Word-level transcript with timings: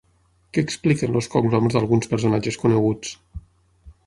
Què 0.57 0.63
expliquen 0.67 1.19
els 1.21 1.29
cognoms 1.35 1.77
d’alguns 1.77 2.11
personatges 2.15 2.61
coneguts? 2.65 3.15